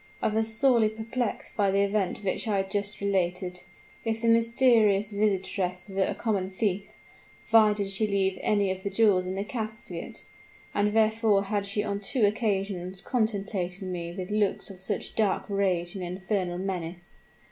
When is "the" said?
1.69-1.83, 4.23-4.29, 8.81-8.89, 9.35-9.43